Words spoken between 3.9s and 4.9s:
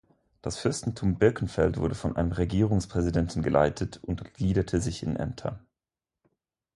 und gliederte